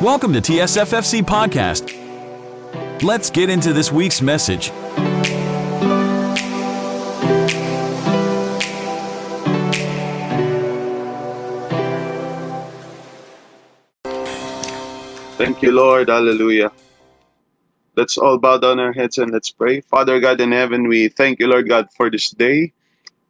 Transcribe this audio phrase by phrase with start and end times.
[0.00, 1.90] Welcome to TSFFC Podcast.
[3.02, 4.70] Let's get into this week's message.
[15.36, 16.10] Thank you, Lord.
[16.10, 16.70] Hallelujah.
[17.96, 19.80] Let's all bow down our heads and let's pray.
[19.80, 22.72] Father God in heaven, we thank you, Lord God, for this day.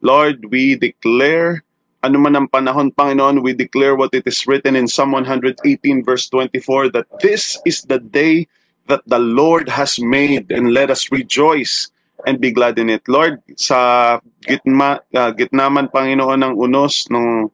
[0.02, 1.64] Lord, we declare,
[2.02, 5.58] ano man ang panahon, Panginoon, we declare what it is written in Psalm 118
[6.04, 8.46] verse 24, that this is the day
[8.86, 11.90] that the Lord has made and let us rejoice
[12.26, 13.02] and be glad in it.
[13.06, 17.50] Lord, sa gitna, uh, gitna man, Panginoon, ng unos, ng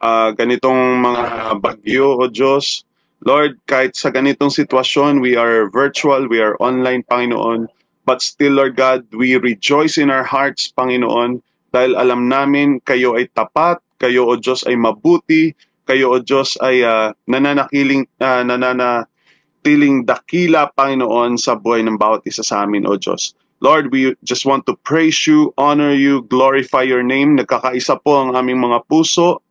[0.00, 1.24] uh, ganitong mga
[1.60, 2.84] bagyo, O Diyos,
[3.24, 7.66] Lord, kahit sa ganitong sitwasyon, we are virtual, we are online, Panginoon,
[8.06, 13.28] but still, Lord God, we rejoice in our hearts, Panginoon, dahil alam namin kayo ay
[13.32, 15.52] tapat, kayo, O Diyos, ay mabuti,
[15.84, 22.46] kayo, O Diyos, ay uh, nananakiling, uh, nananatiling dakila, Panginoon, sa buhay ng bawat isa
[22.46, 23.34] sa amin, O Diyos.
[23.58, 27.34] Lord, we just want to praise you, honor you, glorify your name.
[27.34, 29.42] Nagkakaisa po ang aming mga puso.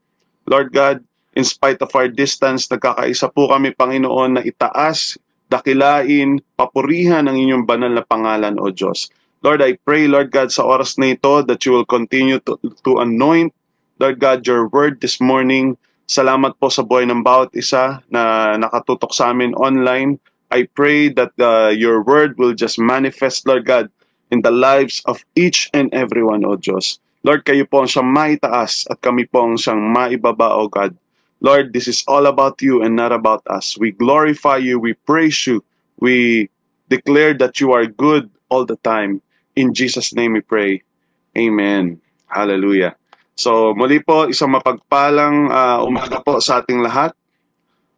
[0.48, 1.04] Lord God,
[1.36, 5.20] in spite of our distance, nagkakaisa po kami, Panginoon, na itaas,
[5.52, 9.12] dakilain, papurihan ang inyong banal na pangalan, O Diyos.
[9.46, 12.98] Lord, I pray, Lord God, sa oras na ito that you will continue to, to
[12.98, 13.54] anoint,
[14.02, 15.78] Lord God, your word this morning.
[16.10, 20.18] Salamat po sa buhay ng bawat isa na nakatutok sa amin online.
[20.50, 23.94] I pray that uh, your word will just manifest, Lord God,
[24.34, 26.98] in the lives of each and everyone, O Diyos.
[27.22, 30.98] Lord, kayo po ang siyang maitaas at kami po ang siyang maibaba, O God.
[31.46, 33.78] Lord, this is all about you and not about us.
[33.78, 35.62] We glorify you, we praise you,
[36.02, 36.50] we
[36.90, 39.22] declare that you are good all the time.
[39.58, 40.86] In Jesus' name we pray.
[41.34, 41.98] Amen.
[42.30, 42.94] Hallelujah.
[43.34, 47.18] So muli po, isang mapagpalang uh, umaga po sa ating lahat.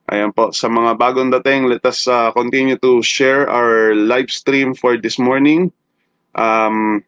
[0.09, 4.73] Ayan po, sa mga bagong dating, let us uh, continue to share our live stream
[4.73, 5.69] for this morning.
[6.33, 7.03] Um,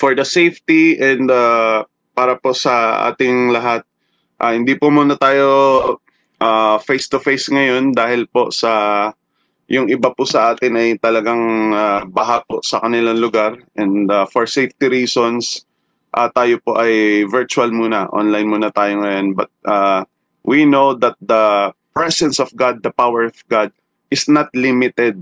[0.00, 1.86] for the safety and uh,
[2.16, 3.86] para po sa ating lahat,
[4.40, 6.00] uh, hindi po muna tayo
[6.84, 9.08] face-to-face ngayon dahil po sa
[9.66, 14.22] yung iba po sa atin ay talagang uh, baha po sa kanilang lugar and uh,
[14.30, 15.66] for safety reasons
[16.14, 20.06] uh, tayo po ay virtual muna, online muna tayo ngayon but uh,
[20.46, 23.72] we know that the presence of God, the power of God
[24.12, 25.16] is not limited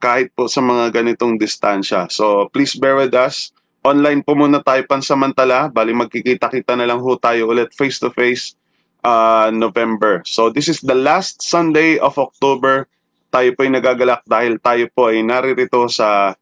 [0.00, 2.08] kahit po sa mga ganitong distansya.
[2.08, 3.52] So please bear with us.
[3.86, 8.58] Online po muna tayo pansamantala, bali magkikita-kita na lang ho tayo ulit face-to-face
[9.06, 10.24] uh, November.
[10.26, 12.90] So this is the last Sunday of October.
[13.36, 16.32] Tayo po ay nagagalak dahil tayo po ay naririto sa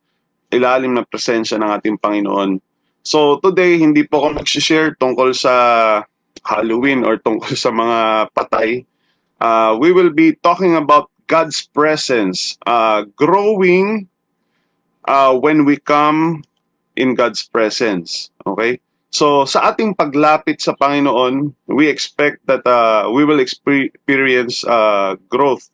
[0.55, 2.63] ilalim ng presensya ng ating Panginoon.
[3.03, 5.55] So today, hindi po ako mag-share tungkol sa
[6.47, 8.87] Halloween or tungkol sa mga patay.
[9.43, 14.07] Uh, we will be talking about God's presence, uh, growing
[15.11, 16.47] uh, when we come
[16.95, 18.31] in God's presence.
[18.47, 18.79] Okay?
[19.11, 25.67] So sa ating paglapit sa Panginoon, we expect that uh, we will experience uh, growth.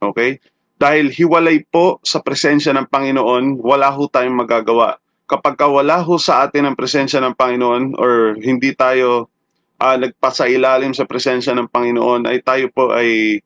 [0.00, 0.40] Okay?
[0.76, 4.98] Dahil hiwalay po sa presensya ng Panginoon, wala ho tayong magagawa.
[5.30, 9.30] Kapag wala ho sa atin ang presensya ng Panginoon or hindi tayo
[9.78, 13.40] uh, nagpasa ilalim sa presensya ng Panginoon, ay tayo po ay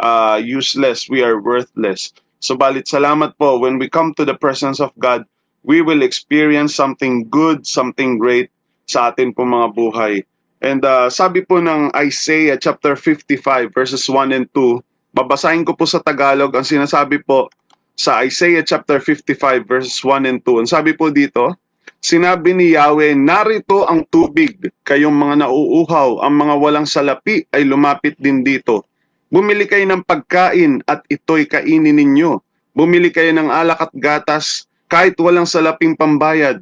[0.00, 2.12] uh, useless, we are worthless.
[2.40, 5.28] So balit salamat po, when we come to the presence of God,
[5.62, 8.48] we will experience something good, something great
[8.88, 10.14] sa atin po mga buhay.
[10.60, 15.86] And uh, sabi po ng Isaiah chapter 55 verses 1 and 2, babasahin ko po
[15.86, 17.50] sa Tagalog ang sinasabi po
[17.98, 20.64] sa Isaiah chapter 55 verses 1 and 2.
[20.64, 21.52] Ang sabi po dito,
[22.00, 24.56] sinabi ni Yahweh, narito ang tubig,
[24.88, 28.88] kayong mga nauuhaw, ang mga walang salapi ay lumapit din dito.
[29.30, 32.40] Bumili kayo ng pagkain at ito'y kainin ninyo.
[32.74, 36.58] Bumili kayo ng alak at gatas kahit walang salaping pambayad.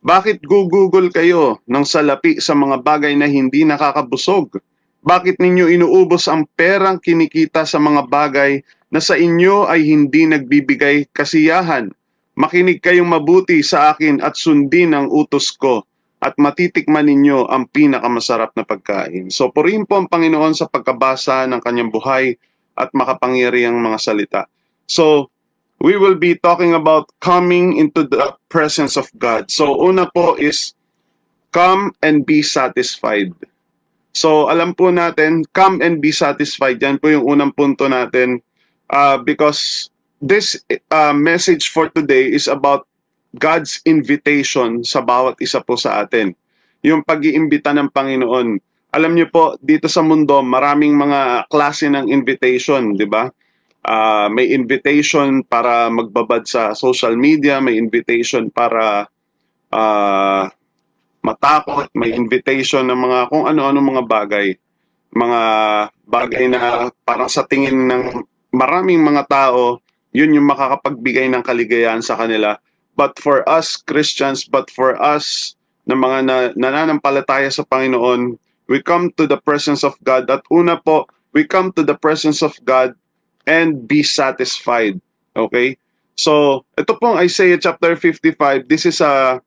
[0.00, 4.60] Bakit gugugol kayo ng salapi sa mga bagay na hindi nakakabusog?
[5.00, 8.60] Bakit ninyo inuubos ang perang kinikita sa mga bagay
[8.92, 11.88] na sa inyo ay hindi nagbibigay kasiyahan?
[12.36, 15.88] Makinig kayong mabuti sa akin at sundin ang utos ko
[16.20, 19.32] at matitikman ninyo ang pinakamasarap na pagkain.
[19.32, 22.36] So purihin po ang Panginoon sa pagkabasa ng kanyang buhay
[22.76, 24.42] at makapangyarihang mga salita.
[24.84, 25.32] So
[25.80, 29.48] we will be talking about coming into the presence of God.
[29.48, 30.76] So una po is
[31.56, 33.32] come and be satisfied.
[34.12, 36.82] So alam po natin, come and be satisfied.
[36.82, 38.42] Yan po yung unang punto natin
[38.90, 40.58] uh, because this
[40.90, 42.86] uh, message for today is about
[43.38, 46.34] God's invitation sa bawat isa po sa atin.
[46.82, 48.58] Yung pag-iimbita ng Panginoon.
[48.90, 53.30] Alam niyo po, dito sa mundo, maraming mga klase ng invitation, di ba?
[53.84, 59.08] uh, may invitation para magbabad sa social media, may invitation para
[59.72, 60.44] uh,
[61.20, 64.48] matakot, may invitation ng mga kung ano-ano mga bagay.
[65.10, 65.40] Mga
[66.06, 68.24] bagay na parang sa tingin ng
[68.54, 69.78] maraming mga tao,
[70.10, 72.58] yun yung makakapagbigay ng kaligayahan sa kanila.
[72.98, 75.54] But for us Christians, but for us
[75.86, 78.36] na mga na, nananampalataya sa Panginoon,
[78.70, 80.30] we come to the presence of God.
[80.30, 82.94] At una po, we come to the presence of God
[83.46, 85.00] and be satisfied.
[85.34, 85.78] Okay?
[86.14, 89.40] So, ito pong Isaiah chapter 55, this is a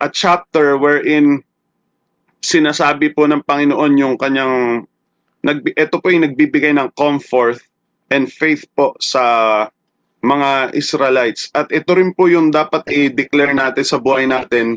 [0.00, 1.44] a chapter wherein
[2.40, 4.88] sinasabi po ng Panginoon yung kanyang
[5.44, 7.60] nag ito po yung nagbibigay ng comfort
[8.12, 9.22] and faith po sa
[10.20, 11.48] mga Israelites.
[11.56, 14.76] At ito rin po yung dapat i-declare natin sa buhay natin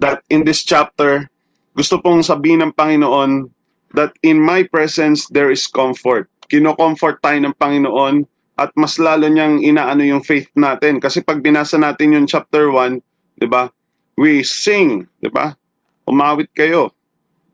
[0.00, 1.24] that in this chapter,
[1.72, 3.48] gusto pong sabihin ng Panginoon
[3.96, 6.28] that in my presence there is comfort.
[6.52, 8.28] Kino-comfort tayo ng Panginoon
[8.60, 11.00] at mas lalo niyang inaano yung faith natin.
[11.00, 13.00] Kasi pag binasa natin yung chapter 1,
[13.40, 13.72] 'di ba?
[14.16, 15.56] We sing, 'di ba?
[16.04, 16.92] Umawit kayo.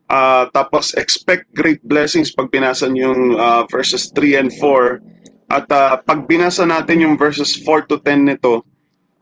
[0.09, 5.05] Uh, tapos expect great blessings pag binasa niyo yung uh, verses 3 and 4.
[5.53, 8.65] At uh, pag binasa natin yung verses 4 to 10 nito,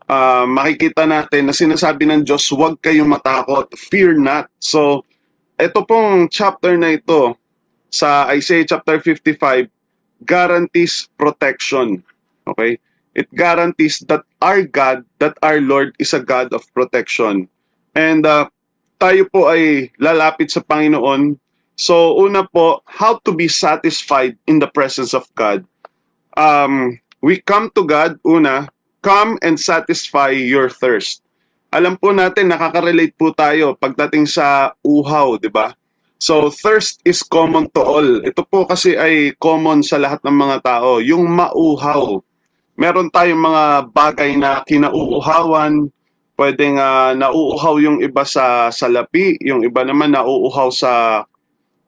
[0.07, 4.47] uh, makikita natin na sinasabi ng Diyos, huwag kayong matakot, fear not.
[4.63, 5.03] So,
[5.59, 7.35] ito pong chapter na ito
[7.91, 9.67] sa Isaiah chapter 55
[10.23, 12.01] guarantees protection.
[12.47, 12.79] Okay?
[13.17, 17.49] It guarantees that our God, that our Lord is a God of protection.
[17.97, 18.53] And uh,
[19.01, 21.41] tayo po ay lalapit sa Panginoon.
[21.77, 25.65] So, una po, how to be satisfied in the presence of God.
[26.37, 28.69] Um, we come to God, una,
[29.01, 31.25] come and satisfy your thirst.
[31.73, 35.73] Alam po natin, nakaka-relate po tayo pagdating sa uhaw, di ba?
[36.17, 38.09] So, thirst is common to all.
[38.25, 40.97] Ito po kasi ay common sa lahat ng mga tao.
[40.97, 42.25] Yung mauhaw.
[42.77, 45.89] Meron tayong mga bagay na kinauuhawan.
[46.37, 51.25] Pwedeng uh, nauuhaw yung iba sa salapi, yung iba naman nauuhaw sa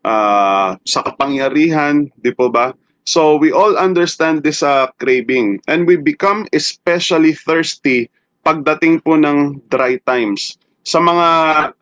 [0.02, 2.74] uh, sa kapangyarihan, di po ba?
[3.06, 8.10] So we all understand this uh, craving and we become especially thirsty
[8.42, 10.58] pagdating po ng dry times.
[10.86, 11.30] Sa mga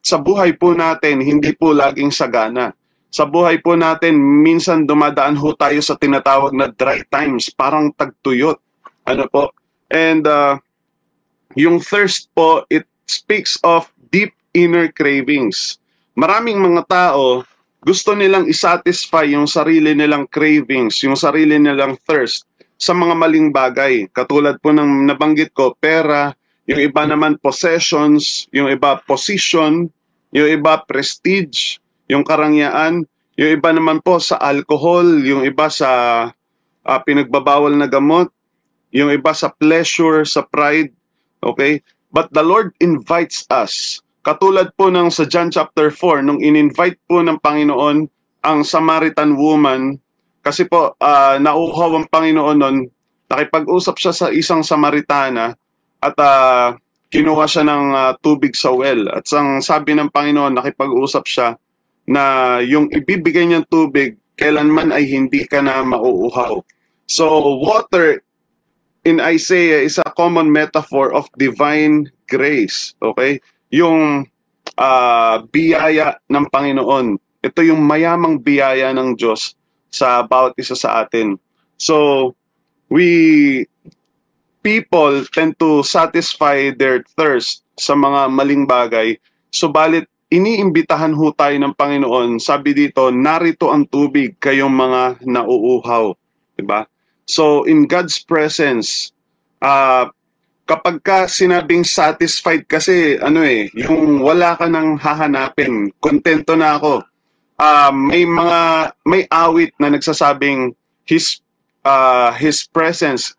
[0.04, 2.76] sa buhay po natin hindi po laging sagana.
[3.08, 8.60] Sa buhay po natin minsan dumadaan ho tayo sa tinatawag na dry times, parang tagtuyot.
[9.08, 9.56] Ano po?
[9.88, 10.60] And uh,
[11.56, 15.80] yung thirst po it speaks of deep inner cravings.
[16.20, 17.48] Maraming mga tao
[17.88, 22.44] gusto nilang isatisfy yung sarili nilang cravings, yung sarili nilang thirst
[22.76, 24.12] sa mga maling bagay.
[24.12, 26.36] Katulad po ng nabanggit ko, pera,
[26.68, 29.88] yung iba naman possessions, yung iba position,
[30.36, 31.80] yung iba prestige,
[32.12, 33.08] yung karangyaan,
[33.40, 35.90] yung iba naman po sa alcohol, yung iba sa
[36.84, 38.28] uh, pinagbabawal na gamot,
[38.92, 40.92] yung iba sa pleasure, sa pride,
[41.44, 41.84] okay?
[42.12, 47.24] But the Lord invites us Katulad po ng sa John chapter 4, nung in-invite po
[47.24, 48.12] ng Panginoon
[48.44, 49.96] ang Samaritan woman,
[50.44, 52.78] kasi po uh, nauuhaw ang Panginoon nun,
[53.32, 55.56] nakipag-usap siya sa isang Samaritana
[56.04, 56.76] at uh,
[57.08, 59.08] kinuha siya ng uh, tubig sa well.
[59.16, 61.56] At sang sabi ng Panginoon, nakipag-usap siya
[62.04, 66.60] na yung ibibigay niyang tubig, kailanman ay hindi ka na mauuhaw.
[67.08, 67.32] So
[67.64, 68.20] water
[69.08, 72.92] in Isaiah is a common metaphor of divine grace.
[73.00, 73.40] Okay?
[73.72, 74.28] yung
[74.80, 77.20] uh, biyaya ng Panginoon.
[77.44, 79.56] Ito yung mayamang biyaya ng Diyos
[79.92, 81.40] sa bawat isa sa atin.
[81.80, 82.34] So,
[82.92, 83.64] we
[84.64, 89.16] people tend to satisfy their thirst sa mga maling bagay.
[89.54, 92.42] Subalit, iniimbitahan ho tayo ng Panginoon.
[92.42, 96.12] Sabi dito, narito ang tubig kayong mga nauuhaw.
[96.58, 96.84] Diba?
[97.28, 99.12] So, in God's presence,
[99.60, 100.08] uh,
[100.68, 107.04] kapag ka sinabing satisfied kasi ano eh, yung wala ka nang hahanapin, kontento na ako.
[107.58, 108.60] Uh, may mga
[109.08, 110.78] may awit na nagsasabing
[111.10, 111.42] his
[111.88, 113.34] uh, his presence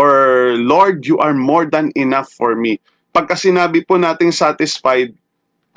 [0.00, 2.80] or Lord you are more than enough for me.
[3.12, 5.12] Pagka sinabi po nating satisfied,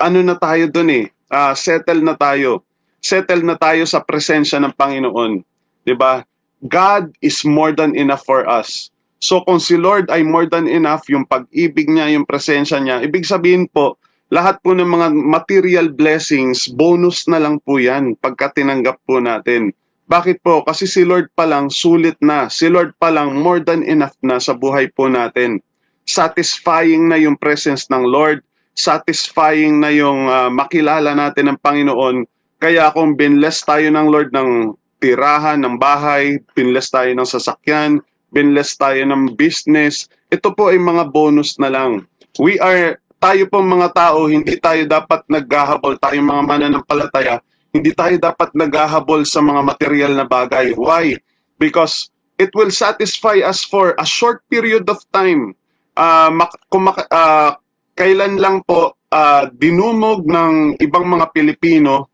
[0.00, 2.62] ano na tayo doon eh, uh, settle na tayo.
[3.04, 5.42] Settle na tayo sa presensya ng Panginoon.
[5.84, 6.24] 'Di ba?
[6.64, 8.88] God is more than enough for us.
[9.20, 13.24] So kung si Lord ay more than enough, yung pag-ibig niya, yung presensya niya, ibig
[13.24, 13.96] sabihin po,
[14.32, 19.72] lahat po ng mga material blessings, bonus na lang po yan pagka tinanggap po natin.
[20.04, 20.60] Bakit po?
[20.60, 22.52] Kasi si Lord pa lang sulit na.
[22.52, 25.64] Si Lord pa lang more than enough na sa buhay po natin.
[26.04, 28.44] Satisfying na yung presence ng Lord.
[28.76, 32.28] Satisfying na yung uh, makilala natin ng Panginoon.
[32.60, 38.02] Kaya kung binless tayo ng Lord ng tirahan, ng bahay, binless tayo ng sasakyan,
[38.34, 40.10] binless tayo ng business.
[40.28, 42.04] Ito po ay mga bonus na lang.
[42.42, 47.38] We are, tayo po mga tao, hindi tayo dapat naghahabol, tayo mga mananampalataya,
[47.70, 50.74] hindi tayo dapat naghahabol sa mga material na bagay.
[50.74, 51.18] Why?
[51.58, 55.54] Because it will satisfy us for a short period of time.
[55.94, 57.54] Uh, mak- kung mak- uh,
[57.94, 62.10] kailan lang po uh, dinumog ng ibang mga Pilipino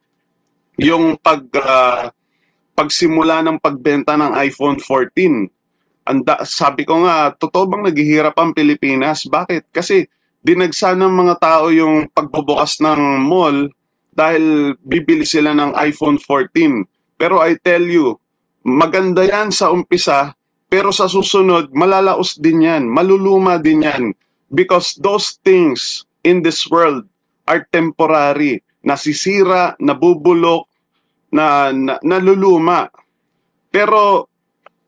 [0.76, 2.12] yung pag uh,
[2.80, 5.52] pagsimula ng pagbenta ng iPhone 14.
[6.08, 9.28] Anda, sabi ko nga, totoo bang naghihirap ang Pilipinas?
[9.28, 9.68] Bakit?
[9.68, 10.08] Kasi
[10.40, 13.68] dinagsa ng mga tao yung pagbubukas ng mall
[14.16, 16.88] dahil bibili sila ng iPhone 14.
[17.20, 18.16] Pero I tell you,
[18.64, 20.32] maganda yan sa umpisa,
[20.72, 24.16] pero sa susunod, malalaos din yan, maluluma din yan.
[24.56, 27.04] Because those things in this world
[27.44, 30.69] are temporary, nasisira, nabubulok,
[31.30, 32.90] na, na naluluma.
[33.70, 34.26] Pero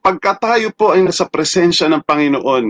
[0.02, 2.66] pagka tayo po ay nasa presensya ng Panginoon,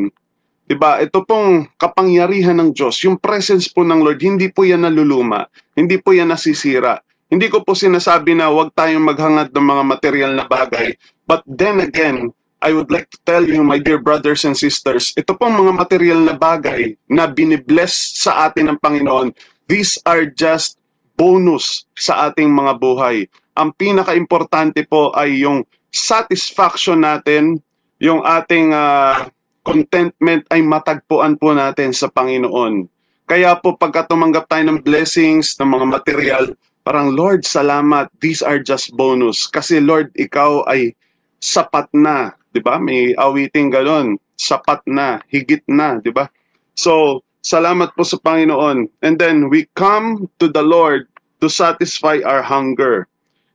[0.68, 1.00] 'di ba?
[1.00, 5.96] Ito pong kapangyarihan ng Diyos, yung presence po ng Lord, hindi po 'yan naluluma, hindi
[5.98, 7.00] po 'yan nasisira.
[7.32, 10.92] Hindi ko po sinasabi na huwag tayong maghangad ng mga material na bagay.
[11.24, 12.28] But then again,
[12.60, 16.20] I would like to tell you, my dear brothers and sisters, ito pong mga material
[16.20, 19.32] na bagay na binibless sa atin ng Panginoon,
[19.64, 20.76] these are just
[21.16, 23.24] bonus sa ating mga buhay
[23.56, 27.60] ang pinaka-importante po ay yung satisfaction natin,
[28.00, 29.28] yung ating uh,
[29.62, 32.88] contentment ay matagpuan po natin sa Panginoon.
[33.28, 36.44] Kaya po pagka tumanggap tayo ng blessings, ng mga material,
[36.82, 39.46] parang Lord, salamat, these are just bonus.
[39.46, 40.92] Kasi Lord, ikaw ay
[41.38, 42.78] sapat na, 'di ba?
[42.82, 46.26] May awiting galon, sapat na, higit na, 'di ba?
[46.74, 48.90] So, salamat po sa Panginoon.
[49.06, 51.06] And then we come to the Lord
[51.42, 53.06] to satisfy our hunger.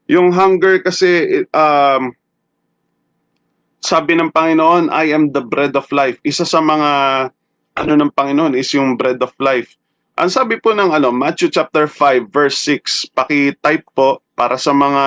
[0.08, 2.16] Yung hunger kasi, um,
[3.84, 6.18] sabi ng Panginoon, I am the bread of life.
[6.24, 6.90] Isa sa mga
[7.78, 9.78] ano ng Panginoon is yung bread of life.
[10.18, 15.04] Ang sabi po ng ano, Matthew chapter 5 verse 6, paki-type po para sa mga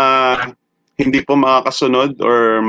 [1.03, 2.63] hindi po makakasunod or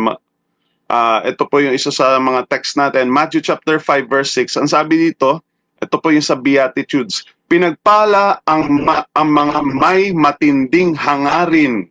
[0.90, 3.14] uh, ito po yung isa sa mga text natin.
[3.14, 4.58] Matthew chapter 5 verse 6.
[4.58, 5.44] Ang sabi dito,
[5.78, 7.28] ito po yung sa Beatitudes.
[7.46, 11.91] Pinagpala ang, ma- ang mga may matinding hangarin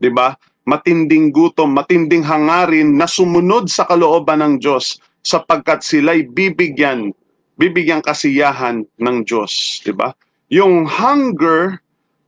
[0.00, 0.34] 'di ba?
[0.64, 7.12] Matinding gutom, matinding hangarin na sumunod sa kalooban ng Diyos sapagkat sila'y bibigyan,
[7.60, 10.16] bibigyan kasiyahan ng Diyos, 'di ba?
[10.50, 11.78] Yung hunger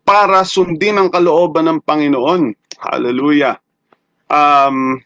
[0.06, 2.54] para sundin ang kalooban ng Panginoon.
[2.78, 3.58] Hallelujah.
[4.28, 4.98] Um,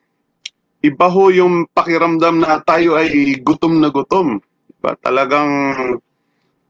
[0.81, 4.41] iba ho yung pakiramdam na tayo ay gutom na gutom.
[4.71, 4.97] Diba?
[5.01, 5.53] Talagang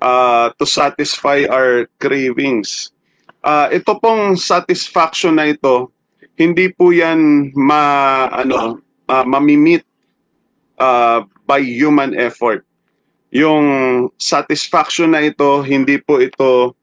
[0.03, 2.96] uh, to satisfy our cravings
[3.47, 5.95] uh, ito pong satisfaction na ito,
[6.35, 9.87] hindi po yan ma ano uh, mamimit
[10.83, 12.67] uh, by human effort.
[13.31, 13.67] Yung
[14.19, 16.75] satisfaction na ito, hindi po ito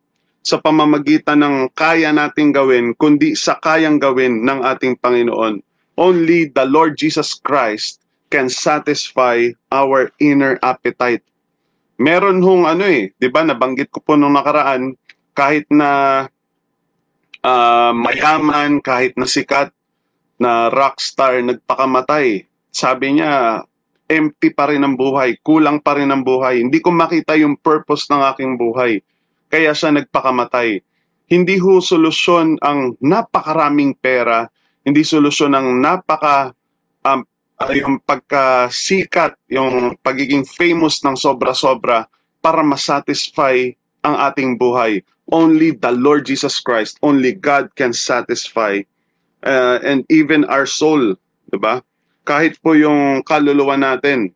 [0.44, 5.64] sa pamamagitan ng kaya nating gawin, kundi sa kayang gawin ng ating Panginoon.
[5.96, 8.04] Only the Lord Jesus Christ
[8.34, 11.22] can satisfy our inner appetite.
[12.02, 13.46] Meron hong ano eh, 'di ba?
[13.46, 14.98] Nabanggit ko po nung nakaraan
[15.38, 16.26] kahit na
[17.44, 19.70] uh, mayaman, kahit na sikat
[20.42, 22.48] na rockstar nagpakamatay.
[22.74, 23.64] Sabi niya,
[24.10, 26.60] empty pa rin ang buhay, kulang pa rin ang buhay.
[26.64, 29.00] Hindi ko makita yung purpose ng aking buhay.
[29.48, 30.82] Kaya siya nagpakamatay.
[31.30, 34.50] Hindi ho solusyon ang napakaraming pera,
[34.84, 36.52] hindi solusyon ang napaka
[37.08, 37.24] um,
[37.72, 42.12] yung pagkasikat, yung pagiging famous ng sobra-sobra
[42.44, 43.72] para masatisfy
[44.04, 45.00] ang ating buhay.
[45.32, 48.84] Only the Lord Jesus Christ, only God can satisfy
[49.44, 51.16] uh, and even our soul,
[51.52, 51.84] 'di ba?
[52.24, 54.32] Kahit po yung kaluluwa natin.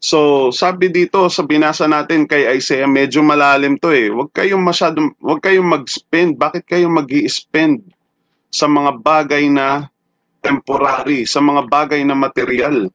[0.00, 4.08] So, sabi dito sa binasa natin kay Isaiah, medyo malalim 'to eh.
[4.10, 6.40] Huwag kayong masyadong huwag kayong mag-spend.
[6.40, 7.84] Bakit kayo magi-spend
[8.50, 9.86] sa mga bagay na
[10.40, 12.90] temporary, sa mga bagay na material?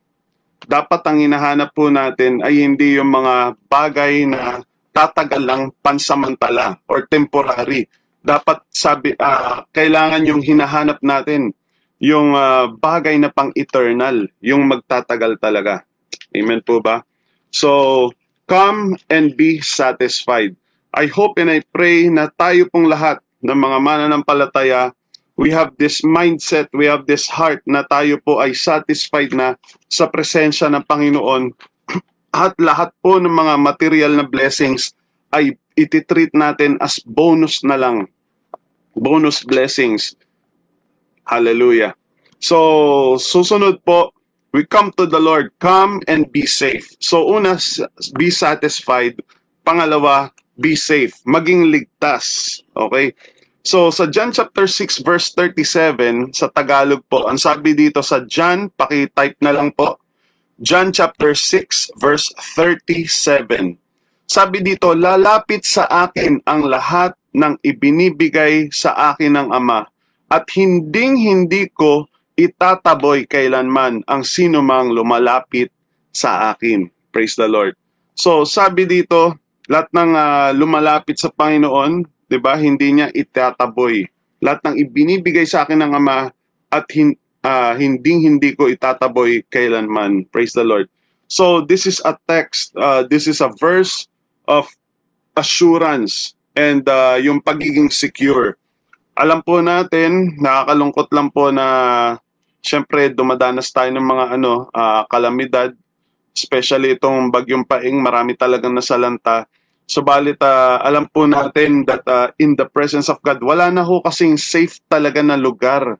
[0.65, 4.65] Dapat ang hinahanap po natin ay hindi yung mga bagay na
[4.96, 7.92] tatagal lang pansamantala or temporary.
[8.24, 11.52] Dapat sabi uh, kailangan yung hinahanap natin
[12.00, 15.84] yung uh, bagay na pang-eternal, yung magtatagal talaga.
[16.36, 17.04] Amen po ba?
[17.56, 18.12] So,
[18.52, 20.56] come and be satisfied.
[20.96, 24.92] I hope and I pray na tayo pong lahat ng mga mananampalataya,
[25.36, 29.60] we have this mindset, we have this heart na tayo po ay satisfied na
[29.92, 31.52] sa presensya ng Panginoon
[32.36, 34.92] at lahat po ng mga material na blessings
[35.32, 38.12] ay ititreat natin as bonus na lang.
[38.96, 40.15] Bonus blessings.
[41.27, 41.96] Hallelujah.
[42.39, 44.15] So, susunod po,
[44.56, 46.88] We come to the Lord, come and be safe.
[47.04, 47.60] So una,
[48.15, 49.20] be satisfied.
[49.68, 50.32] Pangalawa,
[50.63, 51.12] be safe.
[51.27, 52.63] Maging ligtas.
[52.72, 53.12] Okay?
[53.68, 58.72] So sa John chapter 6 verse 37 sa Tagalog po, ang sabi dito sa John,
[58.80, 60.00] paki-type na lang po.
[60.63, 63.75] John chapter 6 verse 37.
[64.24, 69.83] Sabi dito, lalapit sa akin ang lahat ng ibinibigay sa akin ng Ama
[70.31, 72.07] at hinding hindi ko
[72.39, 75.75] itataboy kailanman ang sinumang lumalapit
[76.15, 76.88] sa akin.
[77.12, 77.75] Praise the Lord.
[78.15, 79.35] So sabi dito,
[79.67, 82.55] lahat ng uh, lumalapit sa Panginoon, 'di ba?
[82.55, 84.07] Hindi niya itataboy.
[84.39, 86.31] Lahat ng ibinibigay sa akin ng Ama
[86.71, 87.12] at hin,
[87.46, 90.25] uh, hinding hindi ko itataboy kailanman.
[90.34, 90.90] Praise the Lord.
[91.30, 94.10] So this is a text, uh, this is a verse
[94.50, 94.66] of
[95.38, 98.58] assurance and uh, yung pagiging secure.
[99.16, 101.68] Alam po natin, nakakalungkot lang po na
[102.66, 105.72] syempre dumadanas tayo ng mga ano, uh, kalamidad,
[106.36, 109.48] especially itong bagyong paing, marami talagang nasalanta.
[109.86, 114.02] Subalit uh, alam po natin that uh, in the presence of God, wala na ho
[114.02, 115.96] kasing safe talaga na lugar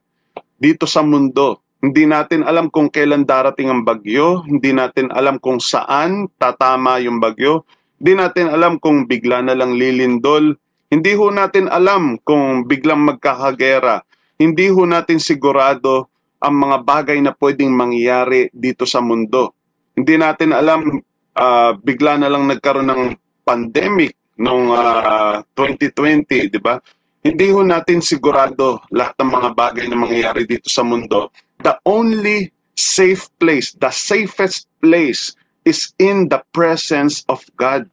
[0.60, 1.62] dito sa mundo.
[1.86, 7.22] Hindi natin alam kung kailan darating ang bagyo, hindi natin alam kung saan tatama yung
[7.22, 7.62] bagyo,
[8.02, 10.58] hindi natin alam kung bigla na lang lilindol.
[10.90, 14.02] Hindi ho natin alam kung biglang magkakagera.
[14.38, 16.10] Hindi ho natin sigurado
[16.44, 19.56] ang mga bagay na pwedeng mangyari dito sa mundo.
[19.96, 21.02] Hindi natin alam,
[21.40, 23.04] uh, bigla na lang nagkaroon ng
[23.48, 26.78] pandemic noong uh, 2020, di ba?
[27.26, 31.34] Hindi ho natin sigurado lahat ng mga bagay na mangyayari dito sa mundo.
[31.66, 35.34] The only safe place, the safest place
[35.66, 37.90] is in the presence of God.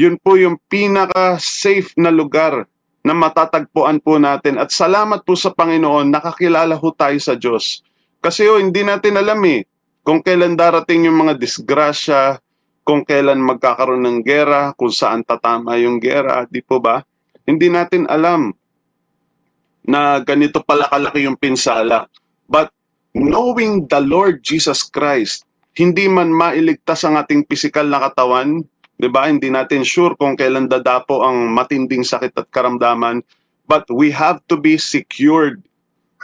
[0.00, 2.64] Yun po yung pinaka-safe na lugar
[3.04, 4.56] na matatagpuan po natin.
[4.56, 7.84] At salamat po sa Panginoon, nakakilala ho tayo sa Diyos.
[8.24, 9.68] Kasi ho, hindi natin alam eh,
[10.00, 12.40] kung kailan darating yung mga disgrasya,
[12.88, 17.04] kung kailan magkakaroon ng gera, kung saan tatama yung gera, di po ba?
[17.44, 18.52] Hindi natin alam
[19.84, 22.08] na ganito pala kalaki yung pinsala.
[22.48, 22.72] But
[23.12, 25.44] knowing the Lord Jesus Christ,
[25.76, 28.64] hindi man mailigtas ang ating pisikal na katawan,
[28.96, 29.28] 'di ba?
[29.28, 33.20] Hindi natin sure kung kailan dadapo ang matinding sakit at karamdaman,
[33.68, 35.60] but we have to be secured.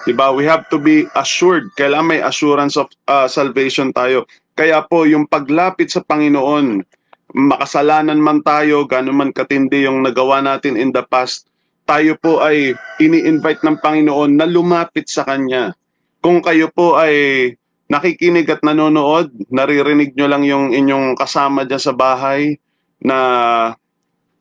[0.06, 0.32] 'Di ba?
[0.32, 1.68] We have to be assured.
[1.76, 4.24] Kailangan may assurance of uh, salvation tayo.
[4.56, 6.84] Kaya po yung paglapit sa Panginoon,
[7.34, 11.50] makasalanan man tayo, gano'n man katindi yung nagawa natin in the past,
[11.86, 15.74] tayo po ay ini-invite ng Panginoon na lumapit sa Kanya.
[16.22, 17.54] Kung kayo po ay
[17.90, 22.60] nakikinig at nanonood, naririnig nyo lang yung inyong kasama dyan sa bahay
[23.02, 23.18] na,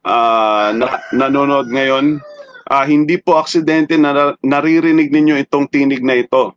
[0.06, 2.22] uh, na nanonood ngayon,
[2.70, 6.54] uh, hindi po aksidente na naririnig ninyo itong tinig na ito.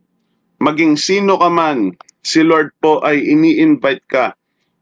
[0.61, 4.37] Maging sino ka man, si Lord po ay ini-invite ka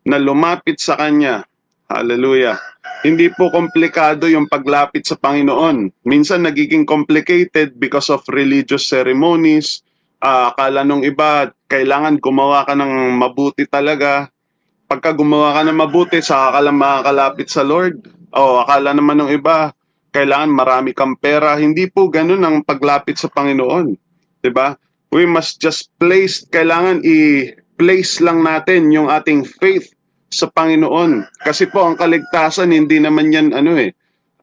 [0.05, 1.45] na lumapit sa Kanya.
[1.91, 2.55] Hallelujah.
[3.01, 6.05] Hindi po komplikado yung paglapit sa Panginoon.
[6.05, 9.81] Minsan nagiging complicated because of religious ceremonies,
[10.21, 14.29] uh, akala nung iba, kailangan gumawa ka ng mabuti talaga.
[14.85, 18.05] Pagka gumawa ka ng mabuti, saka ka lang makakalapit sa Lord.
[18.31, 19.73] O akala naman ng iba,
[20.13, 21.57] kailangan marami kang pera.
[21.57, 23.97] Hindi po ganun ang paglapit sa Panginoon.
[24.53, 24.77] ba?
[25.11, 27.03] We must just place, kailangan
[27.71, 29.95] i-place lang natin yung ating faith
[30.31, 31.27] sa Panginoon.
[31.41, 33.91] Kasi po ang kaligtasan hindi naman yan ano eh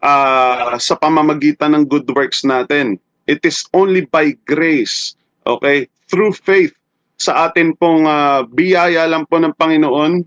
[0.01, 2.97] uh, sa pamamagitan ng good works natin.
[3.29, 5.89] It is only by grace Okay?
[6.13, 6.77] Through faith
[7.17, 10.23] sa atin pong uh, biyaya lang po ng Panginoon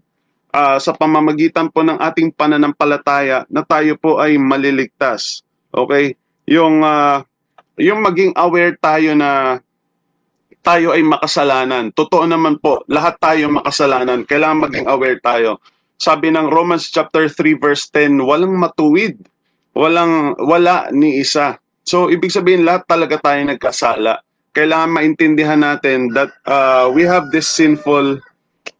[0.51, 5.45] uh, sa pamamagitan po ng ating pananampalataya na tayo po ay maliligtas.
[5.69, 6.17] Okay?
[6.49, 7.21] Yung uh,
[7.77, 9.61] yung maging aware tayo na
[10.61, 11.93] tayo ay makasalanan.
[11.93, 14.25] Totoo naman po, lahat tayo makasalanan.
[14.25, 15.61] Kailangan maging aware tayo.
[16.01, 19.21] Sabi ng Romans chapter 3 verse 10, walang matuwid.
[19.77, 21.57] Walang wala ni isa.
[21.85, 24.21] So ibig sabihin lahat talaga tayo nagkasala
[24.51, 28.19] kailangan maintindihan natin that uh, we have this sinful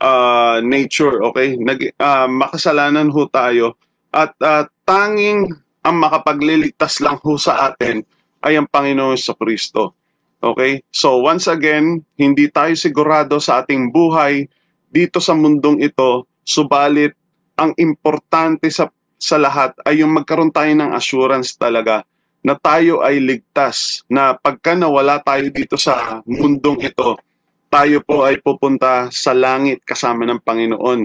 [0.03, 1.55] uh, nature, okay?
[1.55, 3.79] Nag, uh, makasalanan ho tayo
[4.11, 5.47] at uh, tanging
[5.81, 8.03] ang makapagliligtas lang ho sa atin
[8.43, 9.95] ay ang Panginoon sa Kristo.
[10.41, 10.81] Okay?
[10.89, 14.49] So once again, hindi tayo sigurado sa ating buhay
[14.91, 17.15] dito sa mundong ito, subalit
[17.55, 18.89] ang importante sa
[19.21, 22.01] sa lahat ay yung magkaroon tayo ng assurance talaga
[22.41, 27.21] na tayo ay ligtas, na pagka nawala tayo dito sa mundong ito,
[27.69, 31.01] tayo po ay pupunta sa langit kasama ng Panginoon.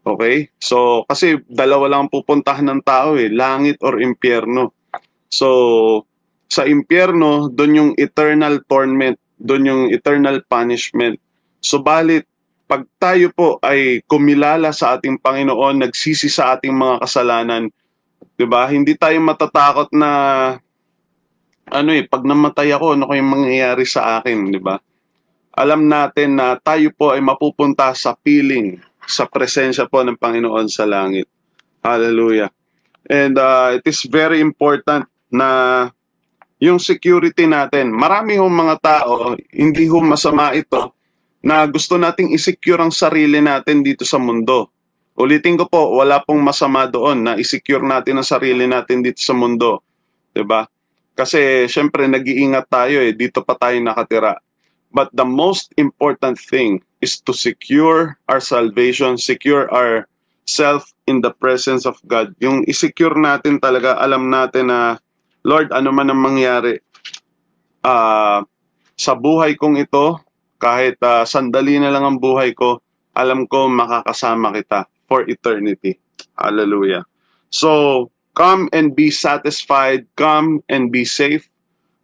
[0.00, 0.48] Okay?
[0.56, 4.72] So, kasi dalawa lang pupuntahan ng tao eh, langit or impyerno.
[5.28, 6.08] So,
[6.50, 11.16] sa impyerno, doon yung eternal torment, doon yung eternal punishment.
[11.62, 12.26] Subalit,
[12.66, 17.70] pag tayo po ay kumilala sa ating Panginoon, nagsisi sa ating mga kasalanan,
[18.34, 18.66] 'di ba?
[18.66, 20.10] Hindi tayo matatakot na
[21.70, 24.78] ano eh, pag namatay ako, ano kayong mangyayari sa akin, 'di ba?
[25.54, 30.86] Alam natin na tayo po ay mapupunta sa piling, sa presensya po ng Panginoon sa
[30.86, 31.26] langit.
[31.82, 32.54] Hallelujah.
[33.10, 35.90] And uh, it is very important na
[36.60, 37.88] yung security natin.
[37.88, 40.92] Marami hong mga tao, hindi ho masama ito,
[41.40, 44.68] na gusto nating isecure ang sarili natin dito sa mundo.
[45.16, 49.32] Ulitin ko po, wala pong masama doon na isecure natin ang sarili natin dito sa
[49.32, 49.80] mundo.
[50.44, 50.68] ba?
[51.16, 54.36] Kasi syempre nag-iingat tayo eh, dito pa tayo nakatira.
[54.92, 60.04] But the most important thing is to secure our salvation, secure our
[60.44, 62.34] self in the presence of God.
[62.42, 64.98] Yung isecure natin talaga, alam natin na
[65.44, 66.76] Lord, ano man ang mangyari
[67.84, 68.44] uh,
[68.96, 70.20] sa buhay kong ito,
[70.60, 72.84] kahit uh, sandali na lang ang buhay ko,
[73.16, 75.96] alam ko makakasama kita for eternity.
[76.36, 77.04] Hallelujah.
[77.48, 81.48] So, come and be satisfied, come and be safe.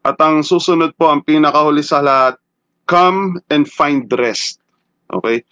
[0.09, 2.41] At ang susunod po, ang pinakahuli sa lahat,
[2.89, 4.65] come and find rest.
[5.13, 5.45] Okay?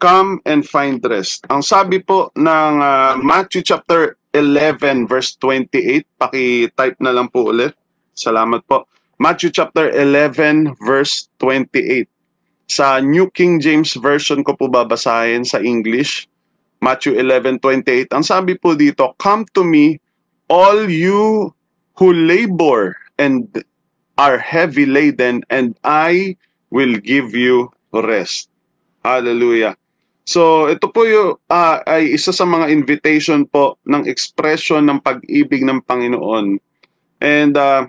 [0.00, 1.48] Come and find rest.
[1.48, 7.74] Ang sabi po ng uh, Matthew chapter 11 verse 28, paki-type na lang po ulit.
[8.14, 8.86] Salamat po.
[9.20, 12.06] Matthew chapter 11 verse 28.
[12.70, 16.30] Sa New King James Version ko po babasahin sa English.
[16.80, 18.08] Matthew 11:28.
[18.14, 20.00] Ang sabi po dito, "Come to me,
[20.48, 21.52] all you
[22.00, 23.44] who labor and
[24.16, 26.36] are heavy laden, and I
[26.72, 28.48] will give you rest."
[29.04, 29.79] Hallelujah.
[30.28, 35.64] So, ito po yung, uh, ay isa sa mga invitation po ng expression ng pag-ibig
[35.64, 36.60] ng Panginoon.
[37.20, 37.88] And uh,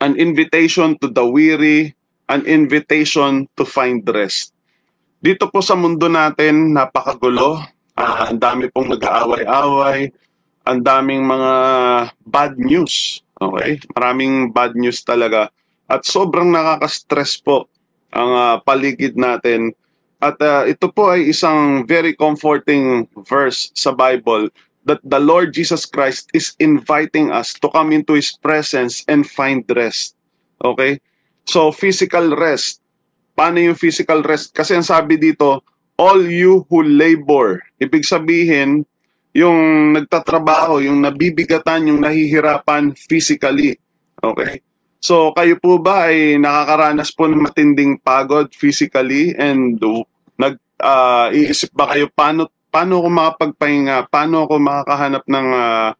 [0.00, 1.94] an invitation to the weary,
[2.28, 4.56] an invitation to find rest.
[5.20, 7.62] Dito po sa mundo natin, napakagulo.
[7.96, 10.12] Uh, ang dami pong nag-aaway-away.
[10.66, 11.52] Ang daming mga
[12.26, 13.20] bad news.
[13.40, 13.80] Okay?
[13.96, 15.48] Maraming bad news talaga.
[15.86, 17.70] At sobrang nakaka-stress po
[18.10, 19.72] ang uh, paligid natin.
[20.24, 24.48] At uh, ito po ay isang very comforting verse sa Bible
[24.86, 29.66] that the Lord Jesus Christ is inviting us to come into His presence and find
[29.74, 30.14] rest.
[30.62, 31.02] Okay?
[31.44, 32.80] So, physical rest.
[33.36, 34.56] Paano yung physical rest?
[34.56, 35.60] Kasi ang sabi dito,
[36.00, 37.60] all you who labor.
[37.82, 38.88] Ibig sabihin,
[39.36, 43.76] yung nagtatrabaho, yung nabibigatan, yung nahihirapan physically.
[44.24, 44.64] Okay?
[45.00, 49.78] So, kayo po ba ay nakakaranas po ng matinding pagod physically and
[50.40, 55.90] nag uh, iisip ba kayo paano paano ako makapagpahinga, paano ako makakahanap ng uh,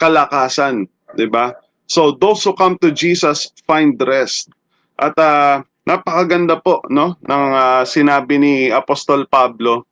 [0.00, 1.52] kalakasan, 'di ba?
[1.84, 4.48] So those who come to Jesus find rest.
[4.96, 9.84] At uh, napakaganda po no ng uh, sinabi ni Apostol Pablo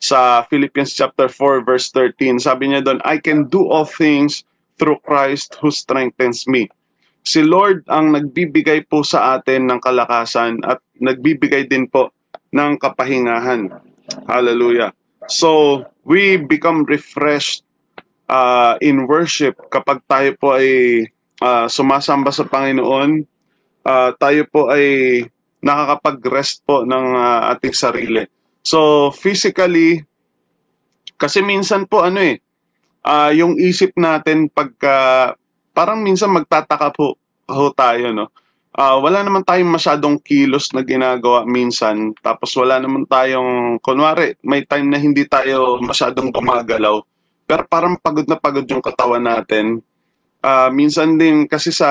[0.00, 2.40] sa Philippians chapter 4 verse 13.
[2.40, 4.46] Sabi niya doon, I can do all things
[4.80, 6.72] through Christ who strengthens me.
[7.24, 12.10] Si Lord ang nagbibigay po sa atin ng kalakasan at nagbibigay din po
[12.56, 13.70] ng kapahingahan.
[14.26, 14.90] Hallelujah.
[15.30, 17.62] So, we become refreshed
[18.26, 21.06] uh, in worship kapag tayo po ay
[21.44, 23.26] uh, sumasamba sa Panginoon
[23.84, 25.24] uh, tayo po ay
[25.60, 28.24] nakakapag-rest po ng uh, ating sarili.
[28.64, 30.04] So physically,
[31.20, 32.40] kasi minsan po ano eh,
[33.04, 35.36] uh, yung isip natin pagka,
[35.74, 37.16] parang minsan magtataka po
[37.50, 38.30] ho tayo no.
[38.70, 42.14] Uh, wala naman tayong masyadong kilos na ginagawa minsan.
[42.22, 47.02] Tapos wala naman tayong, kunwari, may time na hindi tayo masyadong gumagalaw.
[47.50, 49.82] Pero parang pagod na pagod yung katawan natin.
[50.38, 51.90] Uh, minsan din kasi sa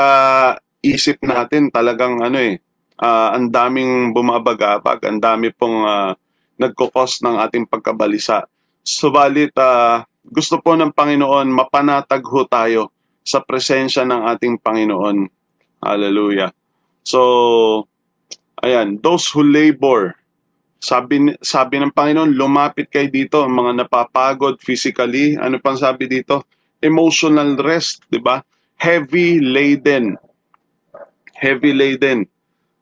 [0.80, 2.64] isip natin talagang ano eh,
[3.04, 6.16] uh, ang daming bumabagabag, ang dami pong uh,
[6.56, 8.48] nagkukos ng ating pagkabalisa.
[8.88, 12.96] Subalit, uh, gusto po ng Panginoon, mapanatag ho tayo
[13.30, 15.30] sa presensya ng ating Panginoon.
[15.86, 16.50] Hallelujah.
[17.06, 17.86] So,
[18.66, 20.18] ayan, those who labor,
[20.82, 26.42] sabi, sabi ng Panginoon, lumapit kayo dito, mga napapagod physically, ano pang sabi dito?
[26.82, 28.42] Emotional rest, di ba?
[28.82, 30.18] Heavy laden,
[31.36, 32.24] heavy laden.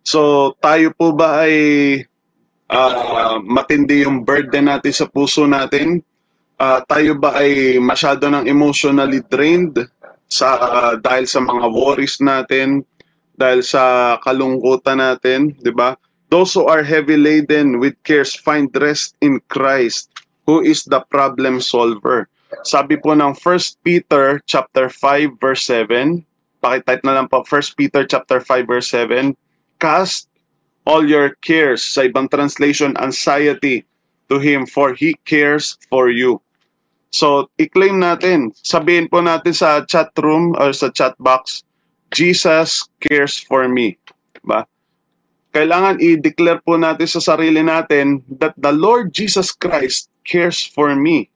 [0.05, 1.57] So tayo po ba ay
[2.69, 6.05] uh, matindi yung burden natin sa puso natin?
[6.61, 9.73] Uh, tayo ba ay masyado ng emotionally drained
[10.27, 12.83] sa uh, dahil sa mga worries natin,
[13.39, 15.95] dahil sa kalungkutan natin, 'di ba?
[16.27, 20.11] Those who are heavy laden with cares find rest in Christ,
[20.43, 22.27] who is the problem solver.
[22.67, 26.23] Sabi po ng 1 Peter chapter 5 verse 7,
[26.59, 29.31] Pakitype na lang po 1 Peter chapter 5 verse 7.
[29.79, 30.27] Cast
[30.87, 31.83] all your cares.
[31.83, 33.87] Sa ibang translation, anxiety
[34.27, 36.43] to Him for He cares for you.
[37.11, 38.51] So, i-claim natin.
[38.61, 41.63] Sabihin po natin sa chat room or sa chat box,
[42.11, 43.95] Jesus cares for me.
[44.43, 44.67] Ba?
[45.55, 51.31] Kailangan i-declare po natin sa sarili natin that the Lord Jesus Christ cares for me.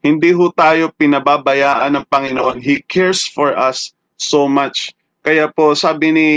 [0.00, 2.58] Hindi ho tayo pinababayaan ng Panginoon.
[2.64, 4.96] He cares for us so much.
[5.20, 6.28] Kaya po sabi ni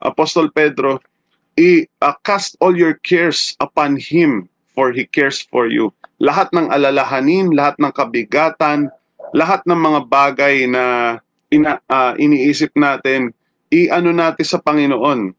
[0.00, 0.96] Apostol Pedro,
[1.60, 5.90] i-cast all your cares upon Him for He cares for you.
[6.20, 8.92] Lahat ng alalahanin, lahat ng kabigatan,
[9.32, 11.16] lahat ng mga bagay na
[11.48, 13.32] ina, uh, iniisip natin,
[13.72, 15.32] i-ano natin sa Panginoon.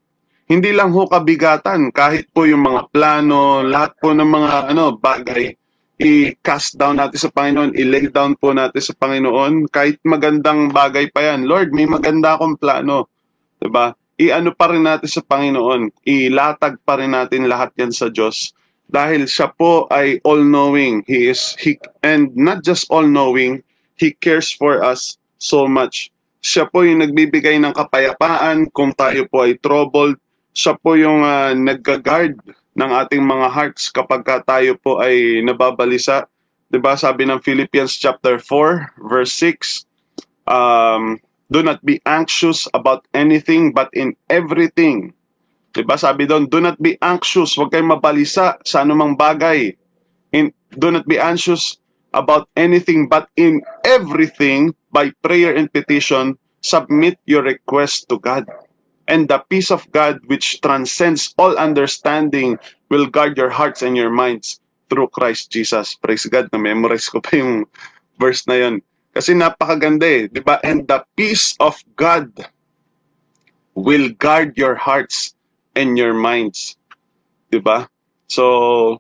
[0.48, 5.54] Hindi lang ho kabigatan, kahit po yung mga plano, lahat po ng mga ano bagay,
[5.98, 11.34] i-cast down natin sa Panginoon, i-lay down po natin sa Panginoon, kahit magandang bagay pa
[11.34, 11.50] yan.
[11.50, 13.12] Lord, may maganda akong plano.
[13.60, 13.92] 'Di ba?
[14.18, 18.57] I-ano pa rin natin sa Panginoon, ilatag pa rin natin lahat yan sa Diyos
[18.88, 21.04] dahil siya po ay all-knowing.
[21.08, 23.64] He is he and not just all-knowing,
[24.00, 26.12] he cares for us so much.
[26.40, 30.16] Siya po yung nagbibigay ng kapayapaan kung tayo po ay troubled.
[30.56, 32.40] Siya po yung uh, nagga-guard
[32.78, 36.30] ng ating mga hearts kapag ka tayo po ay nababalisa.
[36.70, 36.96] 'Di ba?
[36.96, 39.88] Sabi ng Philippians chapter 4 verse 6,
[40.48, 41.18] um,
[41.50, 45.12] do not be anxious about anything but in everything
[45.78, 49.78] Diba sabi doon, do not be anxious, huwag kayong mabalisa sa anumang bagay.
[50.34, 51.78] In, do not be anxious
[52.18, 56.34] about anything but in everything by prayer and petition,
[56.66, 58.50] submit your request to God.
[59.06, 62.58] And the peace of God which transcends all understanding
[62.90, 64.58] will guard your hearts and your minds
[64.90, 65.94] through Christ Jesus.
[65.94, 67.70] Praise God, na-memorize ko pa yung
[68.18, 68.82] verse na yon.
[69.14, 70.58] Kasi napakaganda eh, di ba?
[70.66, 72.34] And the peace of God
[73.78, 75.37] will guard your hearts
[75.78, 76.74] and your minds.
[77.54, 77.86] 'Di ba?
[78.28, 78.98] So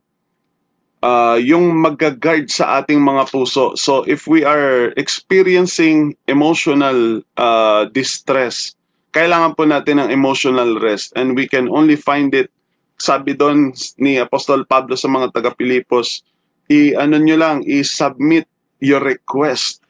[1.02, 3.74] uh, yung mag-guard sa ating mga puso.
[3.76, 8.78] So if we are experiencing emotional uh, distress,
[9.18, 12.54] kailangan po natin ng emotional rest and we can only find it
[12.98, 16.26] sabi doon ni Apostol Pablo sa mga taga-Pilipos,
[16.74, 18.50] i-ano nyo lang, i-submit
[18.82, 19.86] your request,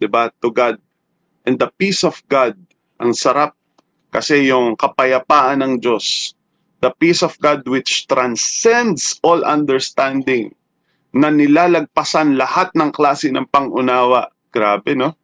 [0.00, 0.80] 'di ba, to God.
[1.44, 2.56] And the peace of God,
[3.00, 3.56] ang sarap
[4.08, 6.32] kasi yung kapayapaan ng Diyos,
[6.80, 10.54] the peace of God which transcends all understanding,
[11.12, 14.28] na nilalagpasan lahat ng klase ng pangunawa.
[14.52, 15.16] Grabe, no?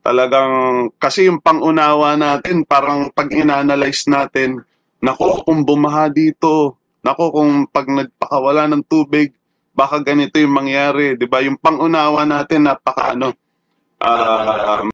[0.00, 4.64] Talagang, kasi yung pangunawa natin, parang pag inanalyze natin,
[5.04, 9.36] nako kung bumaha dito, nako kung pag nagpakawala ng tubig,
[9.78, 11.38] baka ganito yung mangyari, 'di ba?
[11.38, 13.30] Yung pangunawa natin napaka ano.
[14.02, 14.90] Uh,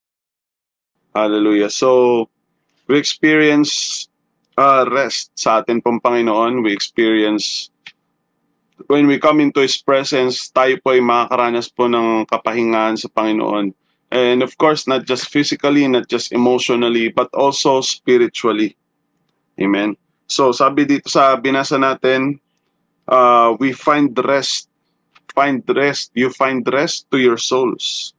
[1.17, 1.73] hallelujah.
[1.73, 2.29] So
[2.87, 4.07] we experience
[4.57, 6.63] uh, rest sa atin pong Panginoon.
[6.63, 7.71] We experience,
[8.87, 13.73] when we come into His presence, tayo po ay makakaranas po ng kapahingaan sa Panginoon.
[14.15, 18.79] And of course, not just physically, not just emotionally, but also spiritually.
[19.59, 19.99] Amen.
[20.31, 22.39] So sabi dito sa binasa natin,
[23.11, 24.71] uh, we find rest.
[25.35, 26.15] Find rest.
[26.15, 28.14] You find rest to your souls.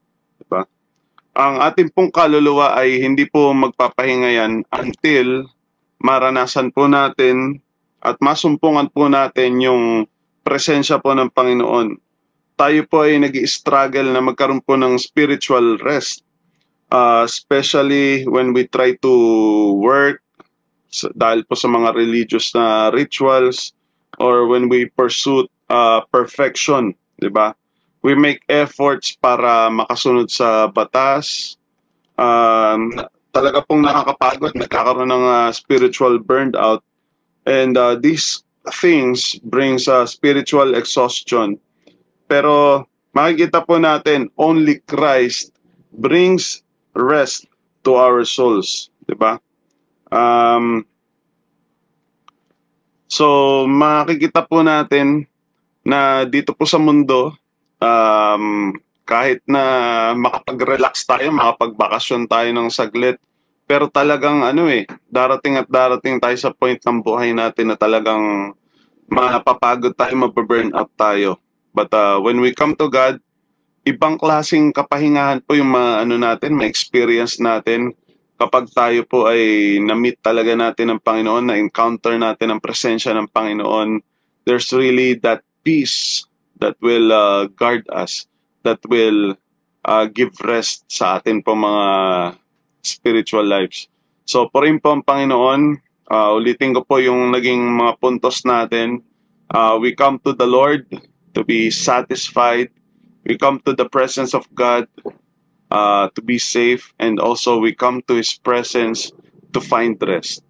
[1.36, 5.44] Ang ating pong kaluluwa ay hindi po magpapahinga yan until
[6.00, 7.60] maranasan po natin
[8.00, 10.08] at masumpungan po natin yung
[10.48, 12.00] presensya po ng Panginoon.
[12.56, 16.24] Tayo po ay nag struggle na magkaroon po ng spiritual rest.
[16.88, 19.12] Uh, especially when we try to
[19.82, 20.24] work
[21.20, 23.76] dahil po sa mga religious na rituals
[24.22, 27.52] or when we pursue uh, perfection, di ba?
[28.06, 31.58] We make efforts para makasunod sa batas.
[32.22, 32.94] Um,
[33.34, 36.86] talaga pong nakakapagod, nagkakaroon ng uh, spiritual burnout.
[37.50, 38.46] And uh, these
[38.78, 41.58] things brings uh, spiritual exhaustion.
[42.30, 42.86] Pero
[43.18, 45.50] makikita po natin, only Christ
[45.98, 46.62] brings
[46.94, 47.50] rest
[47.90, 48.94] to our souls.
[49.10, 49.42] Diba?
[50.14, 50.86] Um,
[53.10, 55.26] so makikita po natin
[55.82, 57.34] na dito po sa mundo,
[57.80, 59.64] um, kahit na
[60.18, 63.22] makapag-relax tayo, makapagbakasyon tayo ng saglit,
[63.66, 68.54] pero talagang ano eh, darating at darating tayo sa point ng buhay natin na talagang
[69.10, 71.38] mapapagod tayo, mapaburn out tayo.
[71.74, 73.22] But uh, when we come to God,
[73.86, 77.94] ibang klaseng kapahingahan po yung mga ano natin, may experience natin
[78.36, 84.04] kapag tayo po ay na-meet talaga natin ng Panginoon, na-encounter natin ang presensya ng Panginoon,
[84.44, 86.28] there's really that peace
[86.60, 88.28] that will uh, guard us,
[88.64, 89.36] that will
[89.86, 91.86] uh, give rest sa atin po mga
[92.86, 93.88] spiritual lives.
[94.26, 99.02] So, po rin po ang Panginoon, Uh, ulitin ko po yung naging mga puntos natin.
[99.50, 100.86] Uh, we come to the Lord
[101.34, 102.70] to be satisfied.
[103.26, 104.86] We come to the presence of God
[105.74, 106.94] uh, to be safe.
[107.02, 109.10] And also we come to His presence
[109.58, 110.46] to find rest.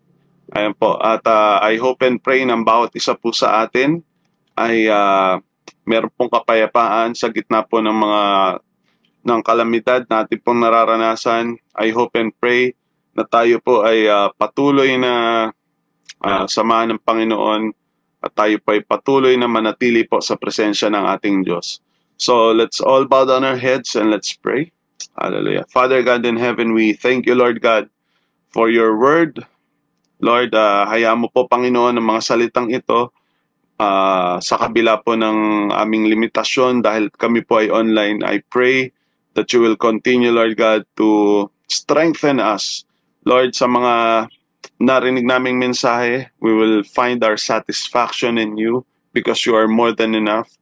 [0.51, 0.99] Ayan po.
[0.99, 4.03] At uh, I hope and pray ng bawat isa po sa atin
[4.59, 5.39] ay uh,
[5.85, 8.23] meron pong kapayapaan sa gitna po ng mga
[9.25, 11.57] ng kalamidad natin pong nararanasan.
[11.77, 12.77] I hope and pray
[13.17, 15.13] na tayo po ay uh, patuloy na
[16.21, 17.73] uh, samahan ng Panginoon
[18.21, 21.81] at tayo po ay patuloy na manatili po sa presensya ng ating Diyos.
[22.17, 24.69] So let's all bow down our heads and let's pray.
[25.17, 25.65] Hallelujah.
[25.71, 27.89] Father God in heaven, we thank you, Lord God,
[28.53, 29.43] for your word.
[30.23, 33.11] Lord, uh, hayaan mo po, Panginoon, ng mga salitang ito
[33.79, 38.23] uh, sa kabila po ng aming limitasyon dahil kami po ay online.
[38.23, 38.91] I pray
[39.35, 42.85] that you will continue, Lord God, to strengthen us
[43.25, 44.29] Lord, sa mga
[44.77, 48.85] narinig naming mensahe, we will find our satisfaction in you
[49.17, 50.53] because you are more than enough.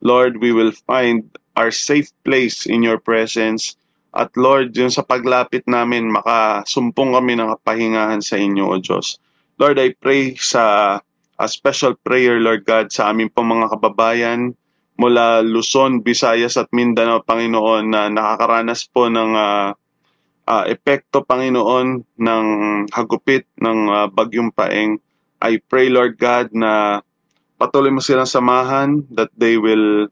[0.00, 1.28] Lord, we will find
[1.60, 3.76] our safe place in your presence.
[4.16, 9.20] At Lord, yun sa paglapit namin, makasumpong kami ng kapahingahan sa inyo, O Diyos.
[9.60, 10.96] Lord, I pray sa
[11.36, 14.56] a special prayer, Lord God, sa aming pong mga kababayan
[14.96, 19.76] mula Luzon, Visayas at Mindanao, Panginoon, na nakakaranas po ng uh,
[20.48, 22.46] uh, epekto, Panginoon, ng
[22.88, 24.96] hagupit ng uh, bagyong paeng.
[25.44, 27.04] I pray, Lord God, na
[27.60, 30.08] patuloy mo silang samahan, that they will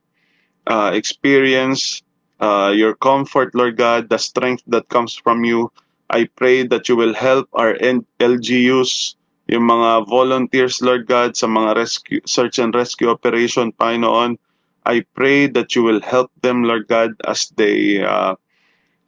[0.69, 2.05] uh, experience
[2.45, 5.73] uh, your comfort, Lord God, the strength that comes from you.
[6.13, 7.73] I pray that you will help our
[8.21, 9.17] LGUs,
[9.49, 14.41] yung mga volunteers, Lord God, sa mga rescue, search and rescue operation, Panginoon.
[14.85, 18.37] I pray that you will help them, Lord God, as they uh,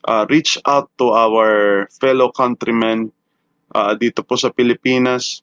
[0.04, 3.12] uh, reach out to our fellow countrymen
[3.72, 5.40] uh, dito po sa Pilipinas.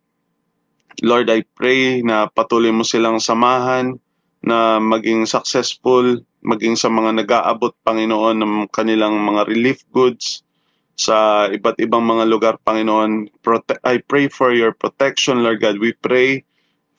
[1.01, 3.97] Lord, I pray na patuloy mo silang samahan
[4.45, 10.45] na maging successful, maging sa mga nag-aabot, Panginoon, ng kanilang mga relief goods
[10.93, 13.41] sa iba't ibang mga lugar, Panginoon.
[13.41, 15.81] Prote- I pray for your protection, Lord God.
[15.81, 16.45] We pray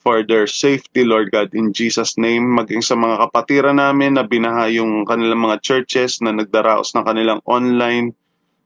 [0.05, 2.45] for their safety, Lord God, in Jesus' name.
[2.45, 7.41] Maging sa mga kapatiran namin na binaha yung kanilang mga churches na nagdaraos ng kanilang
[7.49, 8.13] online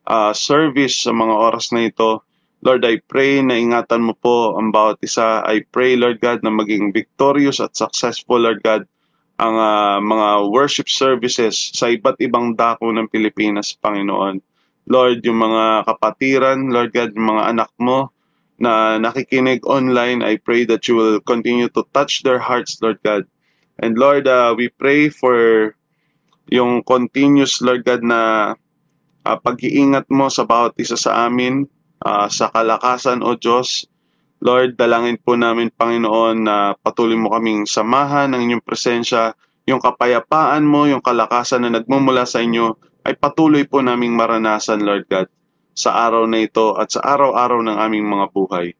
[0.09, 2.25] uh, service sa mga oras na ito.
[2.59, 5.47] Lord, I pray na ingatan mo po ang bawat isa.
[5.47, 8.83] I pray, Lord God, na maging victorious at successful, Lord God,
[9.38, 14.43] ang uh, mga worship services sa iba't ibang dako ng Pilipinas, Panginoon.
[14.88, 18.09] Lord, yung mga kapatiran, Lord God, yung mga anak mo,
[18.59, 23.22] na nakikinig online, I pray that you will continue to touch their hearts, Lord God.
[23.79, 25.70] And Lord, uh, we pray for
[26.51, 28.20] yung continuous, Lord God, na
[29.22, 31.70] uh, pag-iingat mo sa bawat isa sa amin,
[32.03, 33.87] uh, sa kalakasan, O Diyos.
[34.42, 39.38] Lord, dalangin po namin, Panginoon, na patuloy mo kaming samahan ng inyong presensya,
[39.70, 42.74] yung kapayapaan mo, yung kalakasan na nagmumula sa inyo,
[43.09, 45.33] ay patuloy po naming maranasan, Lord God
[45.79, 48.75] sa araw na ito at sa araw-araw ng aming mga buhay.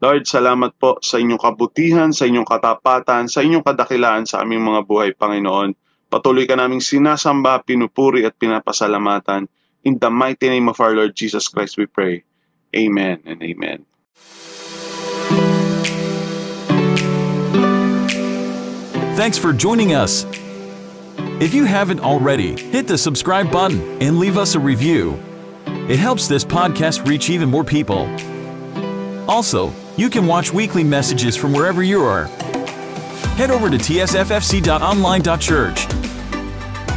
[0.00, 4.88] Lord, salamat po sa inyong kabutihan, sa inyong katapatan, sa inyong kadakilaan sa aming mga
[4.88, 5.76] buhay, Panginoon.
[6.08, 9.44] Patuloy ka naming sinasamba, pinupuri at pinapasalamatan.
[9.84, 12.24] In the mighty name of our Lord Jesus Christ we pray.
[12.72, 13.84] Amen and amen.
[19.18, 20.24] Thanks for joining us.
[21.40, 25.12] If you haven't already, hit the subscribe button and leave us a review.
[25.88, 28.12] It helps this podcast reach even more people.
[29.30, 32.24] Also, you can watch weekly messages from wherever you are.
[33.36, 35.86] Head over to tsffc.online.church.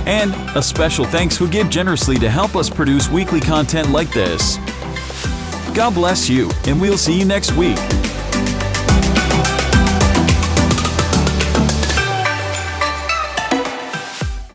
[0.07, 4.57] And a special thanks who give generously to help us produce weekly content like this.
[5.75, 7.77] God bless you, and we'll see you next week.